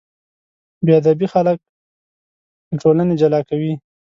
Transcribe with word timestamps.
بېادبي 0.85 1.27
خلک 1.33 1.57
له 2.69 2.75
ټولنې 2.81 3.13
جلا 3.21 3.39
کوي. 3.49 3.73